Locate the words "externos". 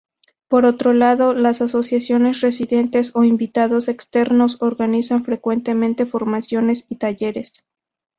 3.87-4.57